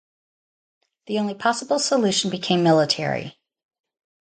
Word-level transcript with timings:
The 1.05 1.19
only 1.19 1.35
possible 1.35 1.77
solution 1.77 2.31
became 2.31 2.63
military. 2.63 3.37